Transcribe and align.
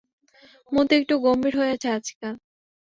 মতি 0.71 0.93
একটু 0.99 1.13
গম্ভীর 1.25 1.53
হইয়াছে 1.59 1.87
আজকাল। 1.97 2.35